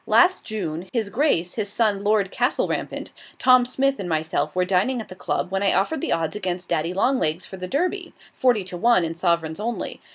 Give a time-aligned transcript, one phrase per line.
[0.07, 5.09] Last June, his Grace, his son Lord Castlerampant, Tom Smith, and myself were dining at
[5.09, 9.03] the Club, when I offered the odds against DADDYLONGLEGS for the Derby forty to one,
[9.03, 10.01] in sovereigns only.